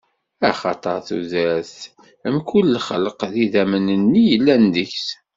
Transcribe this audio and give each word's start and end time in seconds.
Axaṭer 0.49 0.97
tudert 1.07 1.77
n 2.27 2.27
mkul 2.35 2.65
lxelq, 2.77 3.21
d 3.31 3.35
idammen-nni 3.43 4.23
yellan 4.29 4.63
deg-s. 4.73 5.07